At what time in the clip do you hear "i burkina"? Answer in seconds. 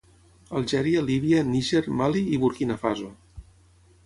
2.35-2.79